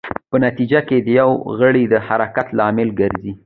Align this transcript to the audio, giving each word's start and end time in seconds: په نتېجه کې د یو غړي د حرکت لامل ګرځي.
په 0.29 0.35
نتېجه 0.45 0.79
کې 0.87 0.97
د 0.99 1.07
یو 1.19 1.29
غړي 1.59 1.83
د 1.87 1.95
حرکت 2.07 2.47
لامل 2.59 2.89
ګرځي. 2.99 3.33